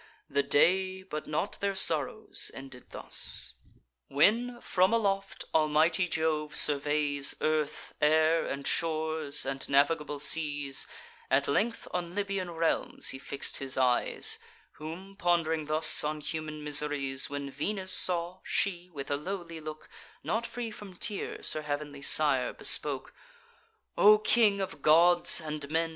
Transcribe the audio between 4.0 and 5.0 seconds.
When, from